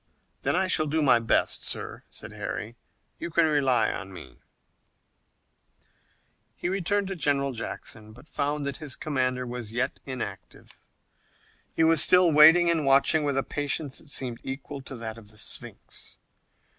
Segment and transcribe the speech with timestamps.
[0.41, 2.75] "Then I shall do my best, sir," said Harry.
[3.19, 4.39] "You can rely upon me"
[6.57, 10.71] He returned to General Jackson, but found that his commander was yet inactive.
[11.75, 15.29] He was still waiting and watching with a patience that seemed equal to that of
[15.29, 16.17] the Sphinx.